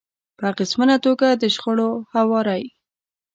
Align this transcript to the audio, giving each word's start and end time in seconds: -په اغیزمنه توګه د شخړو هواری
-په 0.35 0.43
اغیزمنه 0.51 0.95
توګه 1.05 1.27
د 1.41 1.43
شخړو 1.55 1.89
هواری 2.13 2.63